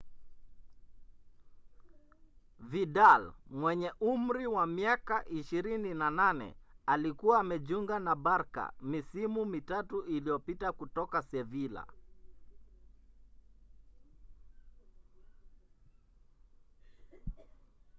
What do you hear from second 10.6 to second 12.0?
kutoka sevilla